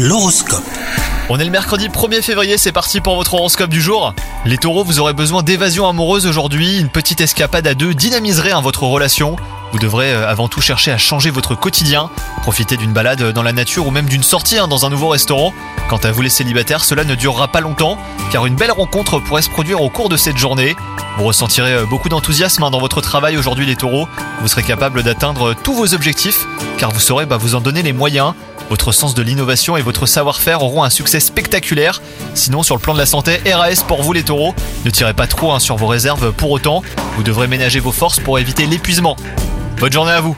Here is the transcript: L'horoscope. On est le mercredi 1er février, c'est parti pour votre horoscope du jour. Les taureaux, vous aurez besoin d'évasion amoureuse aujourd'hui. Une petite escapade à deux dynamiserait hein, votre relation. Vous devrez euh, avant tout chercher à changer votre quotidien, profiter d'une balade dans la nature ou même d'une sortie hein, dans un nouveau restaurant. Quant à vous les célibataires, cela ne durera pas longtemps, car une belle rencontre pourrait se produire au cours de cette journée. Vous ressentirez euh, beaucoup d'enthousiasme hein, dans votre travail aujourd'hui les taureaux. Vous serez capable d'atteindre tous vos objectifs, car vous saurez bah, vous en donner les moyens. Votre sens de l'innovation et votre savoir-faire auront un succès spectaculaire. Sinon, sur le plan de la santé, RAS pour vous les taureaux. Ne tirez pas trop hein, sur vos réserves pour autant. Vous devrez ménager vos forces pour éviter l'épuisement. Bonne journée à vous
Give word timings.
L'horoscope. 0.00 0.62
On 1.28 1.40
est 1.40 1.44
le 1.44 1.50
mercredi 1.50 1.88
1er 1.88 2.22
février, 2.22 2.56
c'est 2.56 2.70
parti 2.70 3.00
pour 3.00 3.16
votre 3.16 3.34
horoscope 3.34 3.68
du 3.68 3.82
jour. 3.82 4.14
Les 4.44 4.56
taureaux, 4.56 4.84
vous 4.84 5.00
aurez 5.00 5.12
besoin 5.12 5.42
d'évasion 5.42 5.88
amoureuse 5.88 6.24
aujourd'hui. 6.24 6.78
Une 6.78 6.88
petite 6.88 7.20
escapade 7.20 7.66
à 7.66 7.74
deux 7.74 7.94
dynamiserait 7.94 8.52
hein, 8.52 8.60
votre 8.60 8.84
relation. 8.84 9.34
Vous 9.72 9.80
devrez 9.80 10.12
euh, 10.12 10.30
avant 10.30 10.46
tout 10.46 10.60
chercher 10.60 10.92
à 10.92 10.98
changer 10.98 11.30
votre 11.30 11.56
quotidien, 11.56 12.10
profiter 12.42 12.76
d'une 12.76 12.92
balade 12.92 13.32
dans 13.32 13.42
la 13.42 13.52
nature 13.52 13.88
ou 13.88 13.90
même 13.90 14.06
d'une 14.06 14.22
sortie 14.22 14.56
hein, 14.56 14.68
dans 14.68 14.86
un 14.86 14.90
nouveau 14.90 15.08
restaurant. 15.08 15.52
Quant 15.88 15.96
à 15.96 16.12
vous 16.12 16.22
les 16.22 16.28
célibataires, 16.28 16.84
cela 16.84 17.02
ne 17.02 17.16
durera 17.16 17.48
pas 17.48 17.60
longtemps, 17.60 17.98
car 18.30 18.46
une 18.46 18.54
belle 18.54 18.70
rencontre 18.70 19.18
pourrait 19.18 19.42
se 19.42 19.50
produire 19.50 19.82
au 19.82 19.90
cours 19.90 20.08
de 20.08 20.16
cette 20.16 20.36
journée. 20.36 20.76
Vous 21.18 21.24
ressentirez 21.24 21.72
euh, 21.72 21.86
beaucoup 21.86 22.08
d'enthousiasme 22.08 22.62
hein, 22.62 22.70
dans 22.70 22.78
votre 22.78 23.00
travail 23.00 23.36
aujourd'hui 23.36 23.66
les 23.66 23.74
taureaux. 23.74 24.08
Vous 24.42 24.46
serez 24.46 24.62
capable 24.62 25.02
d'atteindre 25.02 25.54
tous 25.54 25.74
vos 25.74 25.92
objectifs, 25.92 26.46
car 26.78 26.92
vous 26.92 27.00
saurez 27.00 27.26
bah, 27.26 27.36
vous 27.36 27.56
en 27.56 27.60
donner 27.60 27.82
les 27.82 27.92
moyens. 27.92 28.34
Votre 28.70 28.92
sens 28.92 29.14
de 29.14 29.22
l'innovation 29.22 29.76
et 29.76 29.82
votre 29.82 30.06
savoir-faire 30.06 30.62
auront 30.62 30.82
un 30.82 30.90
succès 30.90 31.20
spectaculaire. 31.20 32.02
Sinon, 32.34 32.62
sur 32.62 32.74
le 32.74 32.80
plan 32.80 32.94
de 32.94 32.98
la 32.98 33.06
santé, 33.06 33.40
RAS 33.46 33.84
pour 33.86 34.02
vous 34.02 34.12
les 34.12 34.22
taureaux. 34.22 34.54
Ne 34.84 34.90
tirez 34.90 35.14
pas 35.14 35.26
trop 35.26 35.52
hein, 35.52 35.58
sur 35.58 35.76
vos 35.76 35.86
réserves 35.86 36.32
pour 36.32 36.50
autant. 36.50 36.82
Vous 37.16 37.22
devrez 37.22 37.48
ménager 37.48 37.80
vos 37.80 37.92
forces 37.92 38.20
pour 38.20 38.38
éviter 38.38 38.66
l'épuisement. 38.66 39.16
Bonne 39.78 39.92
journée 39.92 40.12
à 40.12 40.20
vous 40.20 40.36